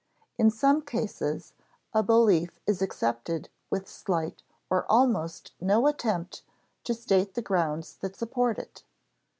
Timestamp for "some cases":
0.49-1.53